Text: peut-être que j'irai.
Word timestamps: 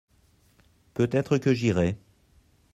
peut-être 0.95 1.37
que 1.37 1.53
j'irai. 1.53 1.95